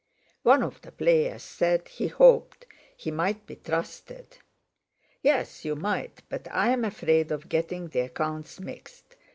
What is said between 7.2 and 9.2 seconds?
of getting the accounts mixed.